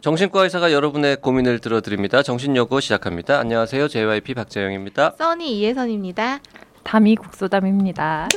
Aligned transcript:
정신과 0.00 0.44
의사가 0.44 0.72
여러분의 0.72 1.16
고민을 1.16 1.58
들어드립니다. 1.58 2.22
정신여고 2.22 2.78
시작합니다. 2.78 3.40
안녕하세요. 3.40 3.88
JYP 3.88 4.34
박재영입니다. 4.34 5.14
써니 5.18 5.58
이혜선입니다. 5.58 6.38
담이 6.84 7.16
국소담입니다. 7.16 8.28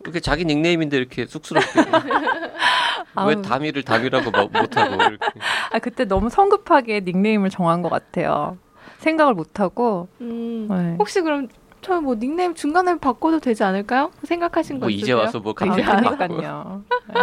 이렇게 0.00 0.20
자기 0.20 0.46
닉네임인데 0.46 0.96
이렇게 0.96 1.26
쑥스럽게 1.26 1.68
왜 3.26 3.42
담이를 3.42 3.82
담이라고 3.82 4.30
못하고 4.30 4.94
이렇게. 4.94 5.26
아 5.72 5.78
그때 5.78 6.06
너무 6.06 6.30
성급하게 6.30 7.00
닉네임을 7.00 7.50
정한 7.50 7.82
것 7.82 7.90
같아요. 7.90 8.56
생각을 8.98 9.34
못하고. 9.34 10.08
음, 10.22 10.66
네. 10.70 10.96
혹시 10.98 11.20
그럼 11.20 11.48
저뭐 11.84 12.14
닉네임 12.18 12.54
중간에 12.54 12.96
바꿔도 12.98 13.40
되지 13.40 13.62
않을까요? 13.62 14.10
생각하신 14.24 14.80
거뭐 14.80 14.90
있으세요? 14.90 15.04
이제 15.04 15.12
와서 15.12 15.38
뭐 15.38 15.52
아, 15.52 15.54
그러니까요. 15.54 16.82
네. 17.12 17.14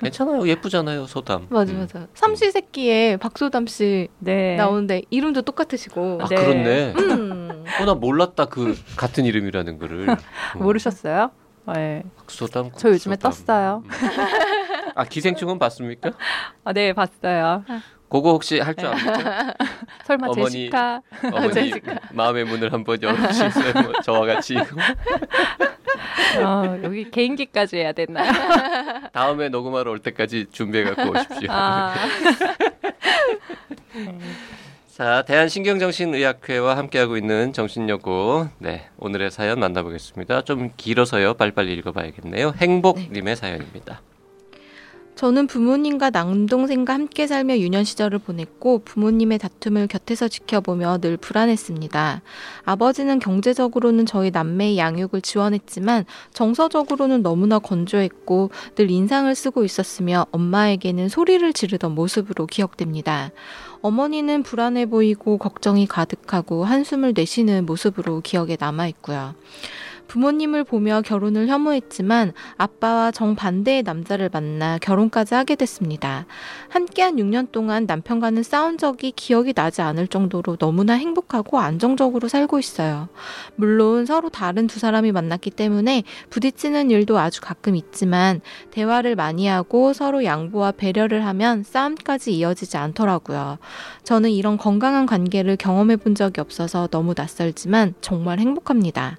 괜찮아요. 0.00 0.46
예쁘잖아요, 0.46 1.06
소담. 1.06 1.46
맞아 1.48 1.72
음. 1.72 1.78
맞아. 1.80 2.06
삼시세끼에 2.12 3.16
박소담 3.16 3.66
씨 3.66 4.08
네. 4.18 4.56
나오는데 4.56 5.02
이름도 5.08 5.42
똑같으시고. 5.42 6.18
아 6.22 6.28
네. 6.28 6.36
그렇네. 6.36 6.92
음. 6.98 7.64
어나 7.80 7.94
몰랐다 7.94 8.44
그 8.46 8.76
같은 8.96 9.24
이름이라는 9.24 9.78
거를. 9.78 10.08
음. 10.10 10.16
모르셨어요? 10.62 11.30
네. 11.74 12.02
박소담. 12.18 12.70
저 12.76 12.90
요즘에 12.90 13.16
떴어요. 13.16 13.82
음. 13.86 13.90
아 14.94 15.04
기생충은 15.04 15.58
봤습니까? 15.58 16.12
아, 16.64 16.72
네 16.72 16.92
봤어요. 16.92 17.64
아. 17.68 17.80
그거 18.08 18.30
혹시 18.30 18.60
할줄 18.60 18.86
압니까? 18.86 19.54
설마 20.06 20.28
어머니, 20.28 20.50
제시카? 20.50 21.02
어머니 21.32 21.52
제시카. 21.54 21.98
마음의 22.12 22.44
문을 22.44 22.72
한번 22.72 23.02
열어주세요. 23.02 23.72
뭐 23.82 23.92
저와 24.04 24.26
같이. 24.26 24.56
어, 26.38 26.78
여기 26.84 27.10
개인기까지 27.10 27.76
해야 27.78 27.92
되나요? 27.92 28.30
다음에 29.12 29.48
녹음하러 29.48 29.90
올 29.90 29.98
때까지 29.98 30.46
준비해 30.52 30.84
갖고 30.84 31.10
오십시오. 31.10 31.48
아. 31.50 31.94
자, 34.92 35.22
대한신경정신의학회와 35.26 36.76
함께하고 36.76 37.16
있는 37.16 37.52
정신여고. 37.52 38.48
네, 38.58 38.88
오늘의 38.98 39.32
사연 39.32 39.58
만나보겠습니다. 39.58 40.42
좀 40.42 40.70
길어서요. 40.76 41.34
빨리빨리 41.34 41.72
읽어봐야겠네요. 41.74 42.54
행복님의 42.58 43.22
네. 43.22 43.34
사연입니다. 43.34 44.00
저는 45.14 45.46
부모님과 45.46 46.10
남동생과 46.10 46.92
함께 46.92 47.28
살며 47.28 47.58
유년 47.58 47.84
시절을 47.84 48.18
보냈고 48.18 48.80
부모님의 48.84 49.38
다툼을 49.38 49.86
곁에서 49.86 50.26
지켜보며 50.26 50.98
늘 50.98 51.16
불안했습니다. 51.16 52.22
아버지는 52.64 53.20
경제적으로는 53.20 54.06
저희 54.06 54.32
남매의 54.32 54.76
양육을 54.76 55.20
지원했지만 55.22 56.04
정서적으로는 56.32 57.22
너무나 57.22 57.60
건조했고 57.60 58.50
늘 58.74 58.90
인상을 58.90 59.32
쓰고 59.32 59.64
있었으며 59.64 60.26
엄마에게는 60.32 61.08
소리를 61.08 61.52
지르던 61.52 61.94
모습으로 61.94 62.46
기억됩니다. 62.46 63.30
어머니는 63.82 64.42
불안해 64.42 64.86
보이고 64.86 65.38
걱정이 65.38 65.86
가득하고 65.86 66.64
한숨을 66.64 67.12
내쉬는 67.14 67.66
모습으로 67.66 68.20
기억에 68.22 68.56
남아 68.58 68.88
있고요. 68.88 69.34
부모님을 70.08 70.64
보며 70.64 71.02
결혼을 71.02 71.48
혐오했지만 71.48 72.32
아빠와 72.56 73.10
정반대의 73.10 73.82
남자를 73.82 74.28
만나 74.32 74.78
결혼까지 74.78 75.34
하게 75.34 75.56
됐습니다. 75.56 76.26
함께한 76.68 77.16
6년 77.16 77.52
동안 77.52 77.86
남편과는 77.86 78.42
싸운 78.42 78.78
적이 78.78 79.12
기억이 79.12 79.52
나지 79.52 79.82
않을 79.82 80.08
정도로 80.08 80.56
너무나 80.56 80.94
행복하고 80.94 81.58
안정적으로 81.58 82.28
살고 82.28 82.58
있어요. 82.58 83.08
물론 83.56 84.06
서로 84.06 84.28
다른 84.28 84.66
두 84.66 84.78
사람이 84.78 85.12
만났기 85.12 85.50
때문에 85.50 86.02
부딪히는 86.30 86.90
일도 86.90 87.18
아주 87.18 87.40
가끔 87.40 87.76
있지만 87.76 88.40
대화를 88.70 89.16
많이 89.16 89.46
하고 89.46 89.92
서로 89.92 90.24
양보와 90.24 90.72
배려를 90.72 91.24
하면 91.26 91.62
싸움까지 91.62 92.34
이어지지 92.34 92.76
않더라고요. 92.76 93.58
저는 94.02 94.30
이런 94.30 94.56
건강한 94.56 95.06
관계를 95.06 95.56
경험해 95.56 95.96
본 95.96 96.14
적이 96.14 96.40
없어서 96.40 96.88
너무 96.88 97.14
낯설지만 97.16 97.94
정말 98.00 98.38
행복합니다. 98.38 99.18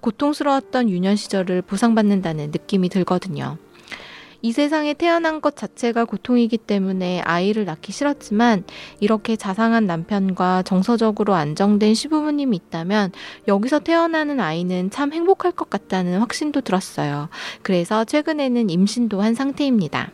고통 0.00 0.23
스러웠던 0.32 0.88
유년 0.90 1.16
시절을 1.16 1.62
보상받는다는 1.62 2.50
느낌이 2.50 2.88
들거든요. 2.88 3.58
이 4.44 4.52
세상에 4.52 4.92
태어난 4.92 5.40
것 5.40 5.56
자체가 5.56 6.04
고통이기 6.04 6.58
때문에 6.58 7.22
아이를 7.22 7.64
낳기 7.64 7.92
싫었지만 7.92 8.64
이렇게 9.00 9.36
자상한 9.36 9.86
남편과 9.86 10.64
정서적으로 10.64 11.32
안정된 11.32 11.94
시부모님이 11.94 12.54
있다면 12.56 13.12
여기서 13.48 13.78
태어나는 13.78 14.40
아이는 14.40 14.90
참 14.90 15.14
행복할 15.14 15.50
것 15.52 15.70
같다는 15.70 16.18
확신도 16.18 16.60
들었어요. 16.60 17.30
그래서 17.62 18.04
최근에는 18.04 18.68
임신도 18.68 19.22
한 19.22 19.34
상태입니다. 19.34 20.10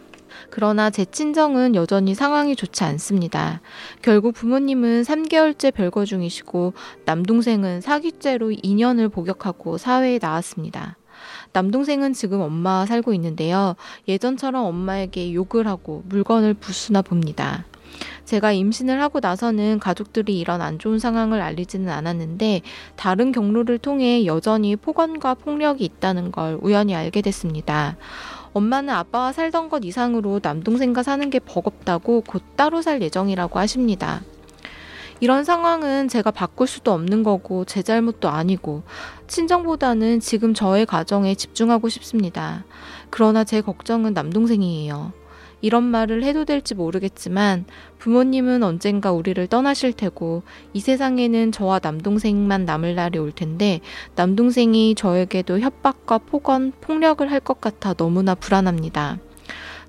그러나 0.49 0.91
제 0.91 1.05
친정은 1.05 1.75
여전히 1.75 2.15
상황이 2.15 2.57
좋지 2.57 2.85
않습니다. 2.85 3.61
결국 4.03 4.33
부모님은 4.33 5.03
3개월째 5.03 5.75
별거 5.75 6.05
중이시고 6.05 6.73
남동생은 7.05 7.81
사기죄로 7.81 8.51
2년을 8.51 9.13
복역하고 9.13 9.77
사회에 9.77 10.19
나왔습니다. 10.21 10.97
남동생은 11.53 12.13
지금 12.13 12.41
엄마와 12.41 12.87
살고 12.87 13.13
있는데요. 13.15 13.75
예전처럼 14.09 14.65
엄마에게 14.65 15.35
욕을 15.35 15.67
하고 15.67 16.03
물건을 16.09 16.55
부수나 16.55 17.03
봅니다. 17.03 17.65
제가 18.25 18.53
임신을 18.53 19.03
하고 19.03 19.19
나서는 19.21 19.81
가족들이 19.81 20.39
이런 20.39 20.63
안 20.63 20.79
좋은 20.79 20.99
상황을 20.99 21.41
알리지는 21.41 21.89
않았는데 21.89 22.63
다른 22.95 23.33
경로를 23.33 23.79
통해 23.79 24.25
여전히 24.25 24.77
폭언과 24.77 25.35
폭력이 25.35 25.85
있다는 25.85 26.31
걸 26.31 26.59
우연히 26.63 26.95
알게 26.95 27.23
됐습니다. 27.23 27.97
엄마는 28.53 28.93
아빠와 28.93 29.33
살던 29.33 29.69
것 29.69 29.85
이상으로 29.85 30.41
남동생과 30.43 31.03
사는 31.03 31.31
게 31.31 31.39
버겁다고 31.39 32.23
곧 32.23 32.43
따로 32.57 32.83
살 32.83 33.01
예정이라고 33.01 33.59
하십니다. 33.59 34.23
이런 35.21 35.45
상황은 35.45 36.09
제가 36.09 36.31
바꿀 36.31 36.67
수도 36.67 36.93
없는 36.93 37.23
거고 37.23 37.65
제 37.67 37.83
잘못도 37.83 38.29
아니고 38.29 38.83
친정보다는 39.29 40.21
지금 40.21 40.55
저의 40.55 40.87
가정에 40.87 41.35
집중하고 41.35 41.89
싶습니다. 41.91 42.65
그러나 43.11 43.45
제 43.45 43.61
걱정은 43.61 44.15
남동생이에요. 44.15 45.13
이런 45.61 45.85
말을 45.85 46.23
해도 46.25 46.45
될지 46.45 46.75
모르겠지만 46.75 47.65
부모님은 47.99 48.63
언젠가 48.63 49.13
우리를 49.13 49.47
떠나실 49.47 49.93
테고 49.93 50.43
이 50.73 50.81
세상에는 50.81 51.53
저와 51.53 51.81
남동생만 51.83 52.65
남을 52.65 52.95
날이 52.95 53.19
올 53.19 53.33
텐데 53.33 53.81
남동생이 54.15 54.95
저에게도 54.95 55.61
협박과 55.61 56.19
폭언, 56.19 56.73
폭력을 56.81 57.31
할 57.31 57.41
것 57.41 57.61
같아 57.61 57.95
너무나 57.95 58.35
불안합니다. 58.35 59.19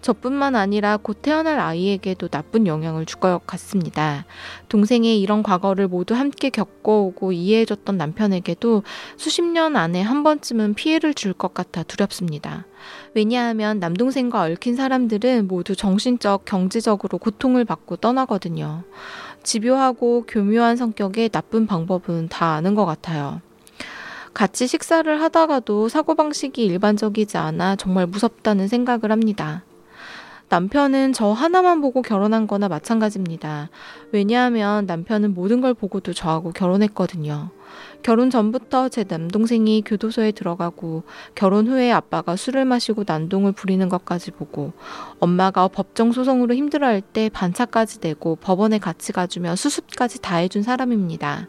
저뿐만 0.01 0.55
아니라 0.55 0.97
곧 0.97 1.21
태어날 1.21 1.59
아이에게도 1.59 2.27
나쁜 2.27 2.67
영향을 2.67 3.05
줄 3.05 3.19
것 3.21 3.45
같습니다. 3.45 4.25
동생의 4.67 5.21
이런 5.21 5.43
과거를 5.43 5.87
모두 5.87 6.15
함께 6.15 6.49
겪어오고 6.49 7.33
이해해줬던 7.33 7.97
남편에게도 7.97 8.81
수십 9.15 9.43
년 9.43 9.75
안에 9.75 10.01
한 10.01 10.23
번쯤은 10.23 10.73
피해를 10.73 11.13
줄 11.13 11.33
것 11.33 11.53
같아 11.53 11.83
두렵습니다. 11.83 12.65
왜냐하면 13.13 13.79
남동생과 13.79 14.41
얽힌 14.41 14.75
사람들은 14.75 15.47
모두 15.47 15.75
정신적, 15.75 16.45
경제적으로 16.45 17.19
고통을 17.19 17.63
받고 17.63 17.97
떠나거든요. 17.97 18.83
집요하고 19.43 20.25
교묘한 20.27 20.77
성격의 20.77 21.29
나쁜 21.29 21.67
방법은 21.67 22.29
다 22.29 22.53
아는 22.53 22.73
것 22.75 22.85
같아요. 22.85 23.41
같이 24.33 24.65
식사를 24.65 25.21
하다가도 25.21 25.89
사고방식이 25.89 26.63
일반적이지 26.65 27.37
않아 27.37 27.75
정말 27.75 28.07
무섭다는 28.07 28.67
생각을 28.67 29.11
합니다. 29.11 29.63
남편은 30.51 31.13
저 31.13 31.31
하나만 31.31 31.79
보고 31.79 32.01
결혼한 32.01 32.45
거나 32.45 32.67
마찬가지입니다. 32.67 33.69
왜냐하면 34.11 34.85
남편은 34.85 35.33
모든 35.33 35.61
걸 35.61 35.73
보고도 35.73 36.11
저하고 36.11 36.51
결혼했거든요. 36.51 37.51
결혼 38.03 38.29
전부터 38.29 38.89
제 38.89 39.05
남동생이 39.07 39.81
교도소에 39.85 40.33
들어가고 40.33 41.03
결혼 41.35 41.69
후에 41.69 41.89
아빠가 41.89 42.35
술을 42.35 42.65
마시고 42.65 43.05
난동을 43.07 43.53
부리는 43.53 43.87
것까지 43.87 44.31
보고 44.31 44.73
엄마가 45.21 45.69
법정 45.69 46.11
소송으로 46.11 46.53
힘들어할 46.53 46.99
때 46.99 47.29
반차까지 47.29 47.99
내고 48.01 48.35
법원에 48.35 48.77
같이 48.77 49.13
가주며 49.13 49.55
수습까지 49.55 50.19
다 50.19 50.35
해준 50.35 50.63
사람입니다. 50.63 51.47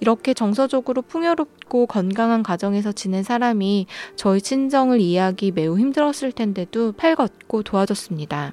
이렇게 0.00 0.34
정서적으로 0.34 1.02
풍요롭고 1.02 1.86
건강한 1.86 2.42
가정에서 2.42 2.92
지낸 2.92 3.22
사람이 3.22 3.86
저희 4.16 4.40
친정을 4.40 5.00
이해하기 5.00 5.52
매우 5.52 5.78
힘들었을 5.78 6.32
텐데도 6.32 6.92
팔걷고 6.92 7.62
도와줬습니다. 7.62 8.52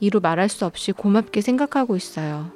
이루 0.00 0.20
말할 0.20 0.48
수 0.48 0.64
없이 0.64 0.92
고맙게 0.92 1.40
생각하고 1.40 1.96
있어요. 1.96 2.50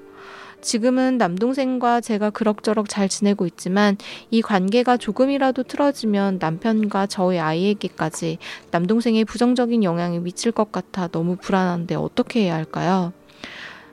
지금은 0.63 1.19
남동생과 1.19 2.01
제가 2.01 2.31
그럭저럭 2.31 2.89
잘 2.89 3.09
지내고 3.09 3.47
있지만 3.47 3.97
이 4.31 4.41
관계가 4.41 4.97
조금이라도 4.97 5.65
틀어지면 5.65 6.39
남편과 6.41 7.09
저희 7.09 7.39
아이에게까지 7.39 8.39
남동생의 8.71 9.25
부정적인 9.25 9.83
영향이 9.83 10.21
미칠 10.21 10.53
것 10.53 10.71
같아 10.71 11.09
너무 11.09 11.37
불안한데 11.37 11.97
어떻게 11.97 12.45
해야 12.45 12.55
할까요? 12.55 13.13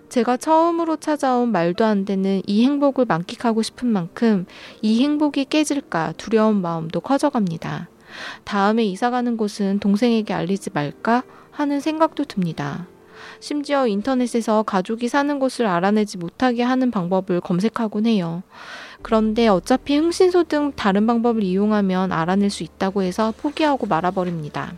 제가 0.10 0.38
처음으로 0.38 0.98
찾아온 0.98 1.52
말도 1.52 1.86
안 1.86 2.04
되는 2.04 2.42
이 2.48 2.66
행복을 2.66 3.06
만끽하고 3.06 3.62
싶은 3.62 3.88
만큼 3.88 4.48
이 4.82 5.04
행복이 5.04 5.46
깨질까 5.46 6.14
두려운 6.18 6.62
마음도 6.62 7.00
커져갑니다. 7.00 7.90
다음에 8.44 8.86
이사 8.86 9.12
가는 9.12 9.38
곳은 9.38 9.80
동생에게 9.80 10.34
알리지 10.34 10.72
말까 10.74 11.24
하는 11.52 11.80
생각도 11.80 12.26
듭니다. 12.26 12.88
심지어 13.40 13.86
인터넷에서 13.86 14.64
가족이 14.64 15.08
사는 15.10 15.38
곳을 15.40 15.68
알아내지 15.68 16.18
못하게 16.18 16.64
하는 16.64 16.90
방법을 16.90 17.42
검색하곤 17.42 18.08
해요. 18.08 18.42
그런데 19.04 19.48
어차피 19.48 19.98
흥신소 19.98 20.46
등 20.46 20.72
다른 20.76 21.06
방법을 21.06 21.44
이용하면 21.44 22.12
알아낼 22.12 22.50
수 22.50 22.64
있다고 22.64 23.04
해서 23.04 23.34
포기하고 23.38 23.86
말아버립니다. 23.86 24.74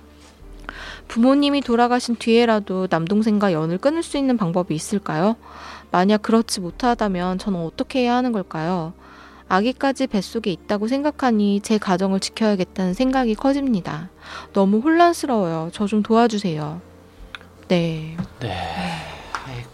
부모님이 1.16 1.60
돌아가신 1.60 2.16
뒤에라도 2.16 2.88
남동생과 2.90 3.52
연을 3.52 3.78
끊을 3.80 4.02
수 4.02 4.18
있는 4.18 4.38
방법이 4.38 4.74
있을까요? 4.74 5.36
만약 5.92 6.22
그렇지 6.22 6.62
못하다면 6.62 7.38
저는 7.38 7.60
어떻게 7.60 8.00
해야 8.04 8.16
하는 8.16 8.32
걸까요? 8.32 8.94
아기까지 9.50 10.08
뱃속에 10.08 10.50
있다고 10.54 10.88
생각하니 10.88 11.60
제 11.64 11.78
가정을 11.78 12.22
지켜야겠다는 12.22 12.94
생각이 12.94 13.36
커집니다. 13.36 14.10
너무 14.54 14.80
혼란스러워요. 14.80 15.72
저 15.74 15.86
좀 15.86 16.02
도와주세요. 16.02 16.80
네. 17.68 18.16
네. 18.40 18.58
아이고. 19.46 19.70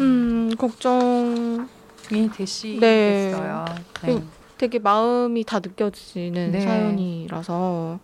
음, 0.00 0.52
걱정 0.56 1.68
이 2.12 2.30
대시겠어요. 2.36 3.64
네. 4.04 4.22
되게 4.58 4.78
마음이 4.78 5.42
다 5.42 5.58
느껴지는 5.58 6.52
네. 6.52 6.60
사연이라서 6.60 7.98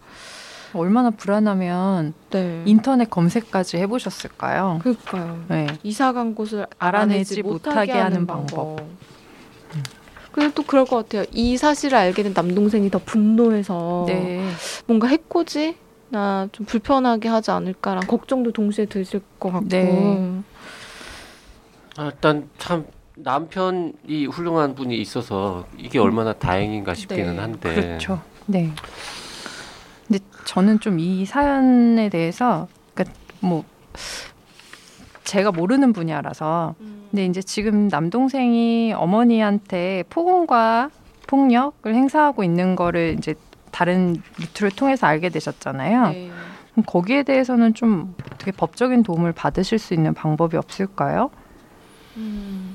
얼마나 0.74 1.10
불안하면 1.10 2.14
네. 2.30 2.62
인터넷 2.66 3.10
검색까지 3.10 3.76
해보셨을까요? 3.78 4.78
그러니까요. 4.82 5.44
네. 5.48 5.66
이사 5.82 6.12
간 6.12 6.34
곳을 6.34 6.66
알아내지 6.78 7.42
못하게 7.42 7.70
못하게 7.70 7.92
하는 7.92 8.04
하는 8.04 8.26
방법. 8.26 8.80
그리고 10.32 10.52
또 10.54 10.62
그럴 10.62 10.84
것 10.84 10.96
같아요. 10.96 11.24
이 11.32 11.56
사실을 11.56 11.98
알게 11.98 12.22
된 12.22 12.32
남동생이 12.34 12.88
더 12.90 12.98
분노해서 12.98 14.04
네. 14.06 14.48
뭔가 14.86 15.08
해코지 15.08 15.76
나 16.10 16.48
좀 16.52 16.66
불편하게 16.66 17.28
하지 17.28 17.50
않을까란 17.52 18.06
걱정도 18.06 18.52
동시에 18.52 18.86
드실 18.86 19.20
것 19.38 19.52
같고. 19.52 19.68
네. 19.68 20.40
아, 21.96 22.06
일단 22.06 22.48
참 22.58 22.86
남편이 23.16 24.26
훌륭한 24.26 24.74
분이 24.74 24.96
있어서 25.00 25.66
이게 25.76 25.98
얼마나 25.98 26.32
다행인가 26.32 26.94
싶기는 26.94 27.34
네. 27.34 27.40
한데. 27.40 27.74
그렇죠. 27.74 28.20
네. 28.46 28.72
근데 30.10 30.24
저는 30.44 30.80
좀 30.80 30.98
이 30.98 31.24
사연에 31.24 32.08
대해서 32.08 32.66
그러니까 32.94 33.16
뭐 33.38 33.64
제가 35.22 35.52
모르는 35.52 35.92
분야라서 35.92 36.74
음. 36.80 37.06
근데 37.10 37.26
이제 37.26 37.40
지금 37.40 37.86
남동생이 37.86 38.92
어머니한테 38.92 40.02
폭언과 40.10 40.90
폭력을 41.28 41.94
행사하고 41.94 42.42
있는 42.42 42.74
거를 42.74 43.14
이제 43.18 43.34
다른 43.70 44.20
루트를 44.40 44.72
통해서 44.72 45.06
알게 45.06 45.28
되셨잖아요. 45.28 46.08
네. 46.08 46.30
거기에 46.86 47.22
대해서는 47.22 47.74
좀 47.74 48.14
어떻게 48.32 48.50
법적인 48.50 49.04
도움을 49.04 49.30
받으실 49.32 49.78
수 49.78 49.94
있는 49.94 50.12
방법이 50.12 50.56
없을까요? 50.56 51.30
음. 52.16 52.74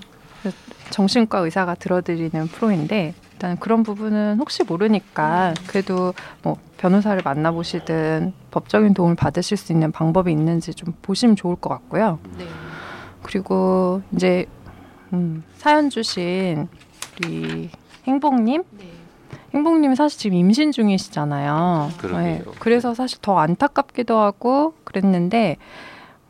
정신과 0.91 1.39
의사가 1.39 1.75
들어드리는 1.75 2.47
프로인데 2.47 3.13
일단 3.35 3.57
그런 3.57 3.83
부분은 3.83 4.37
혹시 4.39 4.63
모르니까 4.63 5.53
그래도 5.67 6.13
뭐 6.41 6.57
변호사를 6.77 7.21
만나보시든 7.21 8.33
법적인 8.49 8.93
도움을 8.93 9.15
받으실 9.15 9.57
수 9.57 9.73
있는 9.73 9.91
방법이 9.91 10.31
있는지 10.31 10.73
좀 10.73 10.93
보시면 11.01 11.35
좋을 11.35 11.57
것 11.57 11.69
같고요. 11.69 12.19
네. 12.37 12.47
그리고 13.23 14.01
이제 14.13 14.45
음, 15.11 15.43
사연 15.57 15.89
주신 15.89 16.69
우리 17.19 17.69
행복님, 18.05 18.63
네. 18.71 18.85
행복님이 19.53 19.97
사실 19.97 20.17
지금 20.17 20.37
임신 20.37 20.71
중이시잖아요. 20.71 21.91
네. 22.13 22.41
그래서 22.59 22.93
사실 22.93 23.19
더 23.21 23.37
안타깝기도 23.37 24.17
하고 24.17 24.75
그랬는데 24.85 25.57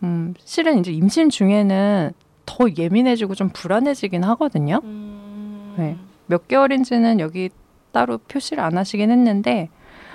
음, 0.02 0.34
실은 0.44 0.80
이제 0.80 0.92
임신 0.92 1.30
중에는 1.30 2.13
더 2.48 2.66
예민해지고 2.75 3.36
좀 3.36 3.50
불안해지긴 3.50 4.24
하거든요. 4.24 4.80
음. 4.84 5.75
네. 5.78 5.98
몇 6.27 6.48
개월인지는 6.48 7.19
여기 7.19 7.50
따로 7.92 8.18
표시를 8.18 8.63
안 8.63 8.77
하시긴 8.77 9.12
했는데 9.12 9.69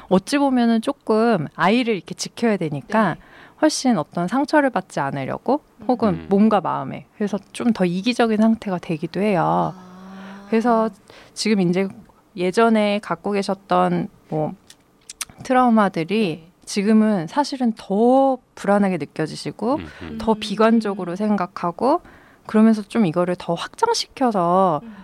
어찌 0.09 0.39
보면은 0.39 0.83
조금 0.83 1.47
아이를 1.55 1.95
이렇게 1.95 2.15
지켜야 2.15 2.57
되니까 2.57 3.15
네. 3.15 3.21
훨씬 3.63 3.97
어떤 3.99 4.27
상처를 4.27 4.71
받지 4.71 5.01
않으려고 5.01 5.63
혹은 5.87 6.09
음. 6.15 6.27
몸과 6.29 6.61
마음에 6.61 7.07
그래서 7.17 7.39
좀 7.53 7.73
더 7.73 7.85
이기적인 7.85 8.37
상태가 8.39 8.79
되기도 8.79 9.21
해요. 9.21 9.73
아. 9.77 10.47
그래서 10.49 10.91
지금 11.35 11.61
이제 11.61 11.87
예전에 12.37 12.99
갖고 13.03 13.33
계셨던 13.33 14.09
뭐 14.29 14.55
트라우마들이 15.43 16.43
네. 16.45 16.51
지금은 16.65 17.27
사실은 17.27 17.73
더 17.77 18.39
불안하게 18.55 18.99
느껴지시고 18.99 19.77
음, 19.77 19.87
음. 20.03 20.19
더 20.21 20.35
비관적으로 20.35 21.17
생각하고 21.17 22.01
그러면서 22.47 22.83
좀 22.83 23.07
이거를 23.07 23.37
더 23.39 23.55
확장시켜서 23.55 24.81
음. 24.85 24.95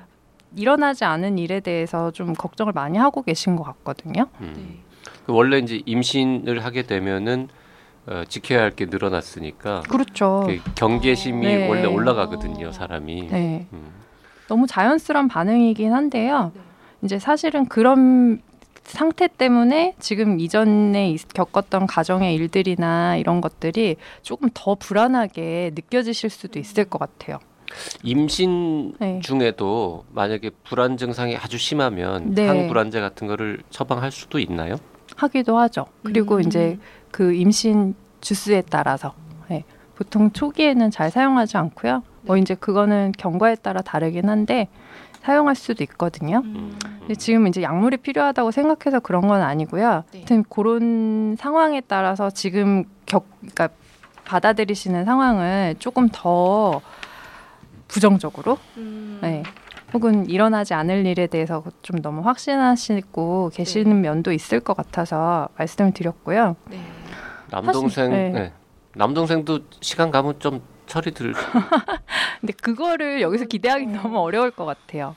일어나지 0.54 1.04
않은 1.04 1.38
일에 1.38 1.60
대해서 1.60 2.10
좀 2.10 2.34
걱정을 2.34 2.72
많이 2.72 2.98
하고 2.98 3.22
계신 3.22 3.56
것 3.56 3.62
같거든요. 3.64 4.26
음. 4.40 4.52
네. 4.56 5.10
그 5.26 5.32
원래 5.32 5.58
이제 5.58 5.82
임신을 5.84 6.64
하게 6.64 6.82
되면은 6.82 7.48
어, 8.08 8.22
지켜야 8.28 8.60
할 8.62 8.70
게 8.70 8.86
늘어났으니까 8.86 9.82
그렇죠. 9.88 10.46
그 10.46 10.60
경계심이 10.76 11.44
네. 11.44 11.68
원래 11.68 11.86
올라가거든요, 11.86 12.70
사람이. 12.70 13.28
네. 13.30 13.66
음. 13.72 13.90
너무 14.48 14.68
자연스러운 14.68 15.26
반응이긴 15.26 15.92
한데요. 15.92 16.52
네. 16.54 16.60
이제 17.02 17.18
사실은 17.18 17.66
그런 17.66 18.40
상태 18.84 19.26
때문에 19.26 19.96
지금 19.98 20.38
이전에 20.38 21.10
있- 21.10 21.32
겪었던 21.34 21.88
가정의 21.88 22.36
일들이나 22.36 23.16
이런 23.16 23.40
것들이 23.40 23.96
조금 24.22 24.48
더 24.54 24.76
불안하게 24.76 25.72
느껴지실 25.74 26.30
수도 26.30 26.60
있을 26.60 26.84
것 26.84 26.98
같아요. 26.98 27.40
임신 28.02 28.94
네. 28.98 29.20
중에도 29.22 30.04
만약에 30.12 30.50
불안 30.64 30.96
증상이 30.96 31.36
아주 31.36 31.58
심하면 31.58 32.34
네. 32.34 32.46
항불안제 32.46 33.00
같은 33.00 33.26
거를 33.26 33.60
처방할 33.70 34.10
수도 34.10 34.38
있나요? 34.38 34.76
하기도 35.16 35.58
하죠. 35.58 35.86
그리고 36.02 36.36
음. 36.36 36.40
이제 36.42 36.78
그 37.10 37.32
임신 37.32 37.94
주스에 38.20 38.62
따라서 38.68 39.14
네. 39.48 39.64
보통 39.94 40.30
초기에는 40.30 40.90
잘 40.90 41.10
사용하지 41.10 41.56
않고요. 41.56 42.02
뭐 42.22 42.36
이제 42.36 42.54
그거는 42.54 43.12
경과에 43.16 43.54
따라 43.56 43.80
다르긴 43.82 44.28
한데 44.28 44.68
사용할 45.22 45.54
수도 45.54 45.82
있거든요. 45.84 46.42
음. 46.44 46.78
근데 47.00 47.14
지금 47.14 47.46
이제 47.46 47.62
약물이 47.62 47.98
필요하다고 47.98 48.50
생각해서 48.50 49.00
그런 49.00 49.26
건 49.26 49.42
아니고요. 49.42 50.04
네. 50.12 50.18
하여튼 50.18 50.44
그런 50.48 51.36
상황에 51.38 51.80
따라서 51.80 52.30
지금 52.30 52.84
겪, 53.06 53.26
그러니까 53.40 53.68
받아들이시는 54.24 55.04
상황을 55.04 55.76
조금 55.78 56.08
더 56.12 56.80
부정적으로, 57.88 58.58
음. 58.76 59.18
네. 59.22 59.42
혹은 59.94 60.28
일어나지 60.28 60.74
않을 60.74 61.06
일에 61.06 61.26
대해서 61.26 61.62
좀 61.82 62.02
너무 62.02 62.20
확신하시고 62.22 63.50
계시는 63.54 64.00
면도 64.00 64.32
있을 64.32 64.60
것 64.60 64.76
같아서 64.76 65.48
말씀을 65.56 65.92
드렸고요. 65.92 66.56
네. 66.70 66.80
남동생, 67.50 68.10
네. 68.10 68.30
네. 68.30 68.52
남동생도 68.94 69.60
시간 69.80 70.10
가면 70.10 70.40
좀 70.40 70.60
철이 70.86 71.12
들. 71.12 71.32
근데 72.40 72.52
그거를 72.60 73.20
여기서 73.20 73.44
기대하기 73.44 73.86
너무 73.86 74.18
어려울 74.18 74.50
것 74.50 74.64
같아요. 74.64 75.14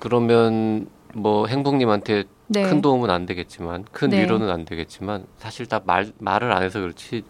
그러면 0.00 0.88
뭐 1.14 1.46
행복님한테 1.46 2.24
네. 2.48 2.62
큰 2.64 2.82
도움은 2.82 3.08
안 3.10 3.24
되겠지만 3.26 3.84
큰 3.92 4.10
네. 4.10 4.20
위로는 4.22 4.50
안 4.50 4.64
되겠지만 4.64 5.24
사실 5.38 5.66
다 5.66 5.80
말 5.84 6.12
말을 6.18 6.52
안 6.52 6.62
해서 6.62 6.80
그렇지 6.80 7.16
에, 7.18 7.22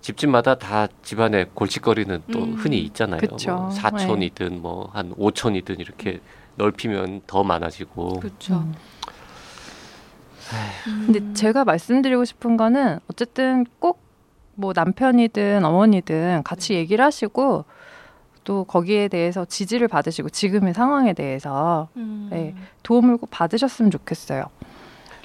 집집마다 0.00 0.56
다 0.56 0.88
집안에 1.02 1.46
골칫거리는 1.54 2.22
또 2.32 2.42
음. 2.42 2.54
흔히 2.54 2.78
있잖아요. 2.80 3.20
그쵸. 3.20 3.54
뭐 3.56 3.68
4촌이든 3.70 4.60
뭐한 4.60 5.14
5촌이든 5.14 5.80
이렇게 5.80 6.20
넓히면 6.56 7.22
더 7.26 7.44
많아지고. 7.44 8.20
그렇죠. 8.20 8.54
음. 8.54 8.74
근데 11.06 11.32
제가 11.34 11.64
말씀드리고 11.64 12.24
싶은 12.24 12.56
거는 12.56 13.00
어쨌든 13.08 13.64
꼭 13.78 14.10
뭐 14.60 14.72
남편이든 14.74 15.64
어머니든 15.64 16.42
같이 16.44 16.74
얘기를 16.74 17.04
하시고 17.04 17.64
또 18.44 18.64
거기에 18.64 19.08
대해서 19.08 19.44
지지를 19.44 19.88
받으시고 19.88 20.28
지금의 20.28 20.74
상황에 20.74 21.14
대해서 21.14 21.88
음. 21.96 22.28
네. 22.30 22.54
도움을 22.82 23.16
꼭 23.16 23.30
받으셨으면 23.30 23.90
좋겠어요. 23.90 24.44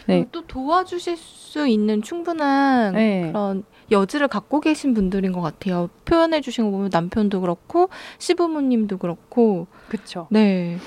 네. 0.08 0.26
또 0.32 0.46
도와주실 0.46 1.18
수 1.18 1.68
있는 1.68 2.02
충분한 2.02 2.94
네. 2.94 3.28
그런 3.28 3.64
여지를 3.92 4.28
갖고 4.28 4.60
계신 4.62 4.94
분들인 4.94 5.32
것 5.32 5.42
같아요. 5.42 5.90
표현해 6.06 6.42
주신 6.42 6.66
거 6.66 6.72
보면 6.72 6.90
남편도 6.92 7.42
그렇고 7.42 7.90
시부모님도 8.18 8.98
그렇고 8.98 9.68
그렇죠. 9.90 10.28
네. 10.32 10.78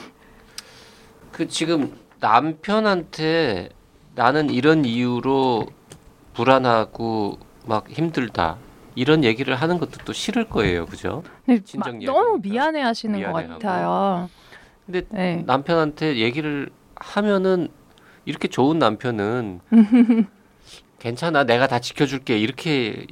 그 1.32 1.46
지금 1.48 1.96
남편한테 2.20 3.68
나는 4.14 4.50
이런 4.50 4.84
이유로 4.84 5.66
불안하고 6.34 7.38
막 7.66 7.88
힘들다 7.88 8.56
이런 8.96 9.22
얘기를 9.22 9.54
하는 9.54 9.78
것도 9.78 9.98
또 10.04 10.12
싫을 10.12 10.48
거예요, 10.48 10.86
그죠? 10.86 11.22
마- 11.46 11.54
이야기니까. 11.54 12.12
너무 12.12 12.40
미안해 12.42 12.80
하시는 12.80 13.14
것 13.22 13.28
미안해하고. 13.28 13.52
같아요. 13.60 14.30
근데 14.86 15.02
네. 15.10 15.44
남편한테 15.46 16.16
얘기를 16.16 16.70
하면은 16.96 17.68
이렇게 18.24 18.48
좋은 18.48 18.78
남편은 18.80 19.60
괜찮아 20.98 21.44
내가 21.44 21.66
다 21.66 21.78
지켜줄게 21.78 22.38
이렇게 22.38 23.06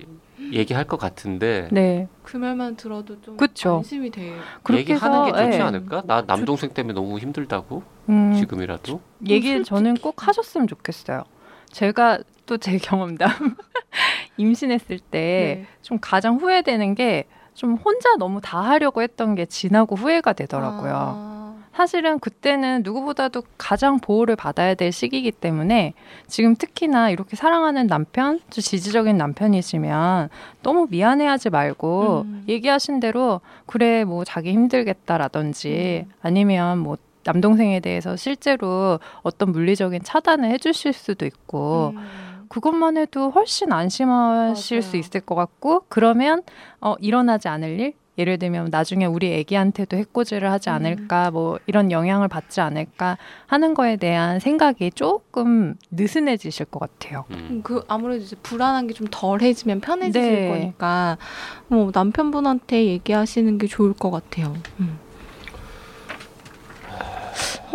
얘기할 0.52 0.84
것 0.84 0.96
같은데 0.98 1.68
네. 1.72 2.08
그 2.22 2.36
말만 2.36 2.76
들어도 2.76 3.20
좀 3.20 3.36
그쵸. 3.36 3.76
안심이 3.76 4.10
돼요. 4.10 4.34
그렇게 4.62 4.80
얘기하는 4.80 5.24
게 5.32 5.44
좋지 5.44 5.58
예. 5.58 5.60
않을까? 5.62 6.02
나 6.06 6.22
남동생 6.22 6.70
때문에 6.70 6.94
너무 6.94 7.18
힘들다고 7.18 7.82
음, 8.08 8.34
지금이라도. 8.34 9.00
얘기 9.28 9.48
솔직히. 9.48 9.64
저는 9.68 9.94
꼭 9.96 10.26
하셨으면 10.26 10.66
좋겠어요. 10.68 11.24
제가 11.70 12.18
또 12.46 12.58
제 12.58 12.78
경험담 12.78 13.28
임신했을 14.36 14.98
때좀 15.00 15.10
네. 15.10 15.98
가장 16.00 16.36
후회되는 16.36 16.94
게 16.94 17.24
좀 17.56 17.74
혼자 17.76 18.14
너무 18.16 18.42
다 18.42 18.60
하려고 18.60 19.00
했던 19.00 19.34
게 19.34 19.46
지나고 19.46 19.96
후회가 19.96 20.34
되더라고요. 20.34 20.92
아, 20.94 21.35
사실은 21.76 22.18
그때는 22.18 22.80
누구보다도 22.85 23.42
가장 23.59 23.99
보호를 23.99 24.35
받아야 24.35 24.75
될 24.75 24.92
시기이기 24.92 25.30
때문에 25.30 25.92
지금 26.26 26.56
특히나 26.56 27.11
이렇게 27.11 27.37
사랑하는 27.37 27.87
남편, 27.87 28.40
좀 28.49 28.62
지지적인 28.62 29.18
남편이시면 29.18 30.30
너무 30.62 30.87
미안해하지 30.88 31.50
말고 31.50 32.23
음. 32.25 32.45
얘기하신 32.49 33.00
대로 33.00 33.42
그래 33.66 34.04
뭐 34.04 34.25
자기 34.25 34.52
힘들겠다라든지 34.52 36.06
음. 36.06 36.12
아니면 36.23 36.78
뭐 36.78 36.97
남동생에 37.25 37.80
대해서 37.80 38.16
실제로 38.16 38.99
어떤 39.23 39.52
물리적인 39.52 40.02
차단을 40.02 40.50
해주실 40.52 40.95
수도 40.95 41.26
있고 41.26 41.92
음. 41.95 42.47
그것만 42.49 42.97
해도 42.97 43.28
훨씬 43.28 43.71
안심하실 43.71 44.78
맞아요. 44.78 44.80
수 44.80 44.97
있을 44.97 45.21
것 45.21 45.35
같고 45.35 45.85
그러면 45.90 46.42
어, 46.80 46.95
일어나지 47.00 47.49
않을 47.49 47.80
일 47.80 47.92
예를 48.18 48.38
들면 48.38 48.68
나중에 48.70 49.06
우리 49.06 49.32
애기한테도 49.35 49.96
해코지를 49.96 50.50
하지 50.50 50.68
음. 50.70 50.75
않을까 50.75 51.30
뭐 51.30 51.58
이런 51.66 51.90
영향을 51.92 52.26
받지 52.28 52.61
않을까 52.61 53.18
하는 53.46 53.75
거에 53.75 53.96
대한 53.96 54.40
생각이 54.40 54.90
조금 54.92 55.75
느슨해지실 55.90 56.66
것 56.66 56.80
같아요. 56.80 57.25
음. 57.30 57.61
그 57.62 57.85
아무래도 57.88 58.25
이제 58.25 58.37
불안한 58.42 58.88
게 58.88 58.96
좀 58.96 59.06
덜해지면 59.11 59.80
편해지실 59.80 60.23
네. 60.23 60.49
거니까 60.49 61.18
뭐 61.68 61.90
남편분한테 61.92 62.87
얘기하시는 62.87 63.58
게 63.58 63.66
좋을 63.66 63.92
것 63.92 64.11
같아요. 64.11 64.54
음. 64.80 64.99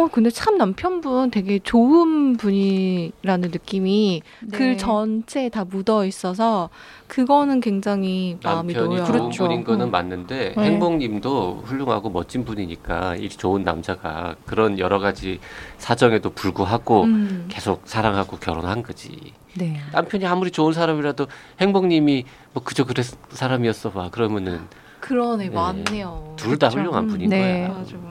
어 0.01 0.07
근데 0.11 0.31
참 0.31 0.57
남편분 0.57 1.29
되게 1.29 1.59
좋은 1.59 2.35
분이라는 2.35 3.51
느낌이 3.51 4.23
네. 4.41 4.57
글 4.57 4.75
전체에 4.77 5.49
다 5.49 5.63
묻어 5.63 6.05
있어서 6.05 6.69
그거는 7.07 7.59
굉장히 7.59 8.35
마음이 8.43 8.73
남편이 8.73 8.95
놓여요. 8.95 9.05
좋은 9.05 9.19
그렇죠. 9.19 9.43
분인 9.43 9.63
거는 9.63 9.85
음. 9.87 9.91
맞는데 9.91 10.55
네. 10.57 10.63
행복님도 10.63 11.61
훌륭하고 11.65 12.09
멋진 12.09 12.45
분이니까 12.45 13.17
이 13.17 13.29
좋은 13.29 13.63
남자가 13.63 14.35
그런 14.47 14.79
여러 14.79 14.97
가지 14.97 15.39
사정에도 15.77 16.31
불구하고 16.31 17.03
음. 17.03 17.45
계속 17.47 17.83
사랑하고 17.85 18.37
결혼한 18.37 18.81
거지. 18.81 19.33
네. 19.55 19.79
남편이 19.91 20.25
아무리 20.25 20.49
좋은 20.49 20.73
사람이라도 20.73 21.27
행복님이 21.59 22.25
뭐 22.53 22.63
그저 22.63 22.85
그랬 22.85 23.05
사람이었어 23.29 23.91
봐 23.91 24.09
그러면은 24.09 24.61
그러네 24.99 25.49
네. 25.49 25.55
맞네요. 25.55 26.33
둘 26.37 26.57
다. 26.57 26.69
훌륭한 26.69 27.03
음, 27.03 27.07
분인 27.09 27.29
네. 27.29 27.67
거야. 27.67 27.77
맞아. 27.77 28.10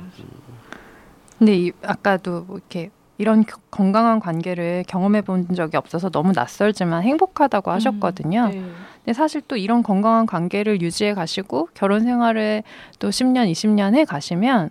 근데 1.40 1.56
이, 1.56 1.72
아까도 1.82 2.42
뭐 2.46 2.58
이렇게 2.58 2.90
이런 3.16 3.44
겨- 3.46 3.56
건강한 3.70 4.20
관계를 4.20 4.84
경험해 4.86 5.22
본 5.22 5.48
적이 5.54 5.78
없어서 5.78 6.10
너무 6.10 6.32
낯설지만 6.32 7.02
행복하다고 7.02 7.70
하셨거든요. 7.70 8.48
네. 8.48 8.62
근데 8.96 9.12
사실 9.14 9.40
또 9.48 9.56
이런 9.56 9.82
건강한 9.82 10.26
관계를 10.26 10.82
유지해 10.82 11.14
가시고 11.14 11.70
결혼 11.72 12.02
생활을 12.02 12.62
또 12.98 13.08
10년, 13.08 13.50
20년 13.50 13.94
해 13.94 14.04
가시면 14.04 14.68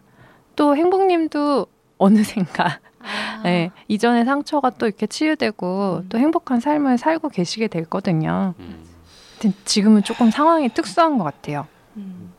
또 0.56 0.76
행복님도 0.76 1.66
어느샌가 1.98 2.80
아. 3.02 3.42
네, 3.44 3.72
이전의 3.88 4.26
상처가 4.26 4.70
또 4.70 4.86
이렇게 4.86 5.08
치유되고 5.08 6.02
음. 6.04 6.10
또 6.10 6.20
행복한 6.20 6.60
삶을 6.60 7.00
살고 7.00 7.30
계시게 7.30 7.68
될 7.68 7.86
거든요. 7.86 8.54
음. 8.60 8.86
근데 9.42 9.56
지금은 9.66 10.04
조금 10.04 10.30
상황이 10.30 10.70
특수한 10.70 11.18
것 11.18 11.24
같아요. 11.24 11.66
음. 11.98 12.32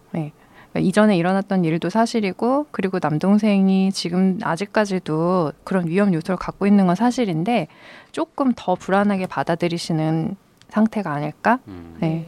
그러니까 0.72 0.88
이전에 0.88 1.16
일어났던 1.16 1.64
일도 1.64 1.90
사실이고 1.90 2.66
그리고 2.70 2.98
남동생이 3.02 3.92
지금 3.92 4.38
아직까지도 4.42 5.52
그런 5.64 5.88
위험 5.88 6.14
요소를 6.14 6.36
갖고 6.36 6.66
있는 6.66 6.86
건 6.86 6.94
사실인데 6.96 7.68
조금 8.12 8.52
더 8.56 8.74
불안하게 8.74 9.26
받아들이시는 9.26 10.36
상태가 10.68 11.12
아닐까? 11.12 11.58
음. 11.68 11.96
네. 12.00 12.26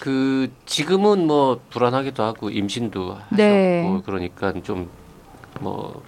그 0.00 0.50
지금은 0.66 1.26
뭐 1.26 1.60
불안하기도 1.70 2.22
하고 2.22 2.50
임신도 2.50 3.12
하셨고 3.12 3.36
네. 3.36 4.00
그러니까 4.04 4.52
좀 4.62 4.88
뭐 5.60 6.02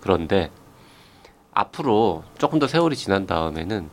그런데 0.00 0.50
앞으로 1.52 2.24
조금 2.38 2.58
더 2.58 2.66
세월이 2.66 2.96
지난 2.96 3.26
다음에는 3.26 3.88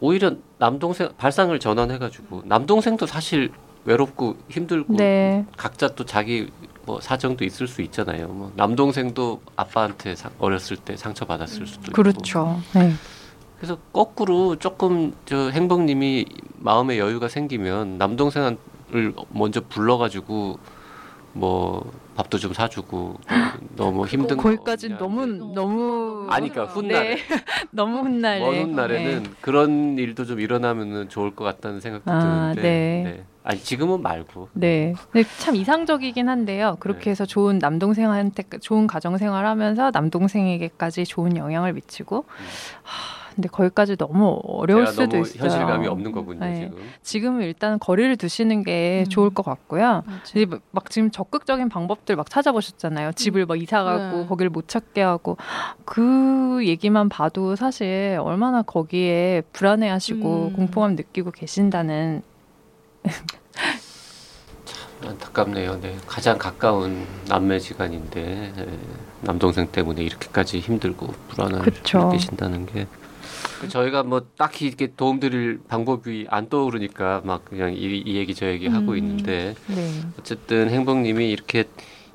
오히려 0.00 0.32
남동생 0.58 1.10
발상을 1.16 1.56
전환해가지고 1.58 2.42
남동생도 2.46 3.06
사실 3.06 3.52
외롭고 3.84 4.36
힘들고 4.48 4.94
네. 4.96 5.44
각자 5.56 5.88
또 5.88 6.04
자기 6.04 6.50
뭐 6.84 7.00
사정도 7.00 7.44
있을 7.44 7.66
수 7.68 7.82
있잖아요. 7.82 8.28
뭐 8.28 8.52
남동생도 8.56 9.40
아빠한테 9.56 10.14
사- 10.16 10.30
어렸을 10.38 10.76
때 10.76 10.96
상처 10.96 11.24
받았을 11.24 11.66
수도 11.66 11.82
있고. 11.86 11.92
그렇죠. 11.92 12.60
네. 12.74 12.92
그래서 13.56 13.78
거꾸로 13.92 14.56
조금 14.56 15.14
저 15.24 15.50
행복님이 15.50 16.26
마음의 16.58 16.98
여유가 16.98 17.28
생기면 17.28 17.98
남동생을 17.98 18.56
먼저 19.30 19.60
불러가지고 19.68 20.58
뭐 21.34 21.92
밥도 22.14 22.38
좀 22.38 22.52
사주고 22.52 23.16
너무 23.76 24.06
힘든 24.06 24.36
거 24.36 24.42
거기까지 24.44 24.86
없냐, 24.86 24.98
너무. 24.98 25.26
너무 25.54 26.26
아니 26.30 26.50
그러니까 26.50 26.74
훗날에 26.74 27.14
네. 27.16 27.22
너무 27.70 28.00
훗날에 28.00 28.40
먼 28.40 28.70
훗날에는 28.70 29.34
그런 29.40 29.98
일도 29.98 30.26
좀 30.26 30.40
일어나면은 30.40 31.08
좋을 31.08 31.34
것 31.34 31.44
같다는 31.44 31.80
생각도 31.80 32.10
아, 32.10 32.52
드는데 32.52 32.62
네. 32.62 33.24
아니 33.44 33.58
지금은 33.60 34.02
말고 34.02 34.50
네. 34.52 34.94
근데 35.10 35.28
참 35.38 35.56
이상적이긴 35.56 36.28
한데요. 36.28 36.76
그렇게 36.80 37.04
네. 37.04 37.10
해서 37.10 37.24
좋은 37.26 37.58
남동생한테 37.58 38.44
좋은 38.60 38.86
가정 38.86 39.16
생활하면서 39.16 39.90
남동생에게까지 39.92 41.04
좋은 41.06 41.36
영향을 41.36 41.72
미치고 41.72 42.24
음. 42.28 42.44
하, 42.82 43.21
근데 43.34 43.48
거기까지 43.48 43.96
너무 43.96 44.38
어려울 44.44 44.82
제가 44.84 44.90
수도 44.92 45.06
너무 45.06 45.22
있어요. 45.22 45.42
현실감이 45.44 45.86
없는 45.86 46.12
거군요 46.12 46.40
네. 46.40 46.54
지금. 46.54 46.76
지금은 47.02 47.42
일단 47.42 47.78
거리를 47.78 48.16
두시는 48.16 48.62
게 48.62 49.04
음. 49.06 49.08
좋을 49.08 49.30
것 49.30 49.44
같고요. 49.44 50.02
막- 50.48 50.60
막 50.70 50.90
지금 50.90 51.10
적극적인 51.10 51.68
방법들 51.68 52.16
막 52.16 52.28
찾아보셨잖아요. 52.28 53.12
집을 53.12 53.46
막 53.46 53.60
이사 53.60 53.82
가고 53.84 54.18
네. 54.22 54.26
거기를 54.26 54.50
못 54.50 54.68
찾게 54.68 55.00
하고 55.02 55.36
그 55.84 56.60
얘기만 56.64 57.08
봐도 57.08 57.56
사실 57.56 58.18
얼마나 58.20 58.62
거기에 58.62 59.42
불안해하시고 59.52 60.46
음. 60.48 60.52
공포감 60.56 60.94
느끼고 60.96 61.30
계신다는 61.30 62.22
안타깝네요. 65.04 65.80
네. 65.80 65.96
가장 66.06 66.38
가까운 66.38 67.04
남매지간인데 67.28 68.52
네. 68.56 68.78
남동생 69.22 69.66
때문에 69.66 70.02
이렇게까지 70.02 70.60
힘들고 70.60 71.08
불안을 71.28 71.60
그쵸. 71.62 72.04
느끼신다는 72.04 72.66
게 72.66 72.86
저희가 73.68 74.02
뭐 74.02 74.26
딱히 74.36 74.66
이렇게 74.66 74.92
도움드릴 74.96 75.60
방법이 75.68 76.26
안 76.28 76.48
떠오르니까 76.48 77.22
막 77.24 77.44
그냥 77.44 77.74
이, 77.74 77.78
이 78.04 78.16
얘기 78.16 78.34
저 78.34 78.46
얘기 78.46 78.66
하고 78.68 78.92
음. 78.92 78.96
있는데 78.98 79.54
네. 79.66 79.90
어쨌든 80.18 80.70
행복님이 80.70 81.30
이렇게 81.30 81.64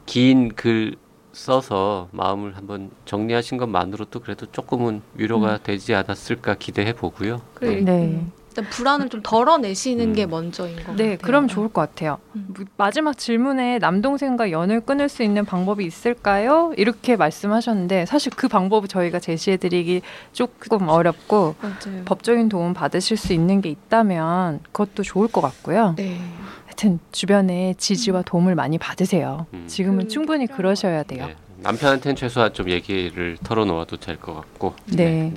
긴 0.06 0.50
글 0.56 0.96
써서 1.34 2.10
마음을 2.14 2.58
한번 2.58 2.90
정리하신 3.06 3.58
것만으로도 3.60 4.22
그래도 4.22 4.48
조금은 4.48 5.02
위로가 5.14 5.60
되지 5.62 5.94
않았을까 5.94 6.56
기대해 6.56 6.94
보고요. 6.94 7.42
그래, 7.54 7.82
네. 7.82 7.92
음. 8.06 8.32
일단 8.58 8.70
불안을 8.72 9.10
좀 9.10 9.22
덜어내시는 9.22 10.10
음. 10.10 10.14
게 10.14 10.26
먼저인 10.26 10.76
것 10.78 10.88
같아요. 10.88 10.98
네, 10.98 11.16
그럼 11.18 11.48
좋을 11.48 11.70
것 11.70 11.82
같아요. 11.82 12.18
음. 12.36 12.46
뭐, 12.56 12.66
마지막 12.76 13.16
질문에 13.18 13.78
남동생과 13.78 14.50
연을 14.52 14.82
끊을 14.82 15.10
수 15.10 15.22
있는 15.22 15.46
방법이 15.46 15.86
있을까요? 15.86 16.74
이렇게 16.76 17.16
말씀하셨는데 17.16 18.08
사실 18.08 18.32
그 18.36 18.48
방법을 18.48 18.88
저희가 18.88 19.20
제시해드리기 19.20 20.02
조금 20.34 20.88
어렵고 20.90 21.56
맞아요. 21.62 22.04
법적인 22.06 22.50
도움 22.50 22.74
받으실 22.74 23.16
수 23.16 23.32
있는 23.34 23.62
게 23.62 23.70
있다면 23.70 24.62
그것도 24.72 25.04
좋을 25.04 25.28
것 25.28 25.42
같고요. 25.42 25.94
네. 25.96 26.20
하여튼 26.66 27.00
주변에 27.12 27.76
지지와 27.78 28.24
도움을 28.24 28.56
많이 28.56 28.78
받으세요. 28.80 29.46
음. 29.54 29.66
지금은 29.68 30.06
그 30.06 30.08
충분히 30.08 30.48
그러셔야 30.48 31.04
돼요. 31.04 31.28
네. 31.28 31.36
남편한테는 31.60 32.16
최소한 32.16 32.54
좀 32.54 32.70
얘기를 32.70 33.38
털어놓아도 33.44 33.98
될 33.98 34.18
것 34.18 34.34
같고. 34.36 34.74
네. 34.86 35.32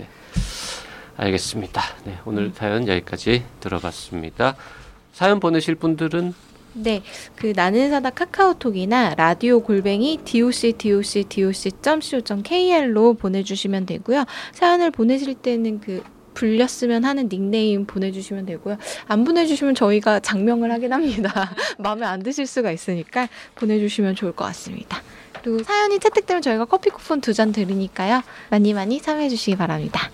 알겠습니다. 1.21 1.83
네, 2.05 2.19
오늘 2.25 2.45
음. 2.45 2.53
사연 2.55 2.89
여기까지 2.89 3.45
들어봤습니다. 3.61 4.57
사연 5.13 5.39
보내실 5.39 5.75
분들은 5.75 6.33
네, 6.73 7.03
그 7.37 7.53
나는 7.55 7.91
사다 7.91 8.11
카카오톡이나 8.11 9.15
라디오 9.17 9.61
골뱅이 9.61 10.19
doc 10.25 10.73
doc 10.79 11.25
doc 11.29 11.71
co 11.83 12.43
kr로 12.43 13.15
보내주시면 13.15 13.87
되고요. 13.87 14.25
사연을 14.53 14.91
보내실 14.93 15.35
때는 15.35 15.81
그 15.81 16.03
불렸으면 16.33 17.05
하는 17.05 17.29
닉네임 17.29 17.85
보내주시면 17.87 18.47
되고요. 18.47 18.79
안 19.09 19.25
보내주시면 19.25 19.75
저희가 19.75 20.21
장명을 20.21 20.73
하긴 20.73 20.93
합니다. 20.93 21.55
마음에 21.79 22.07
안 22.07 22.23
드실 22.23 22.47
수가 22.47 22.71
있으니까 22.71 23.29
보내주시면 23.57 24.15
좋을 24.15 24.33
것 24.33 24.45
같습니다. 24.47 25.03
그리고 25.43 25.63
사연이 25.65 25.99
채택되면 25.99 26.41
저희가 26.41 26.65
커피 26.67 26.89
쿠폰 26.91 27.21
두 27.21 27.35
잔 27.35 27.53
드리니까요. 27.53 28.23
많이 28.49 28.73
많이 28.73 29.03
참여해 29.03 29.29
주시기 29.29 29.57
바랍니다. 29.57 30.09